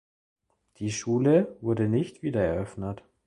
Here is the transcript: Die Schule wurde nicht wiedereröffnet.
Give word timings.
Die 0.79 0.91
Schule 0.91 1.57
wurde 1.61 1.87
nicht 1.87 2.23
wiedereröffnet. 2.23 3.03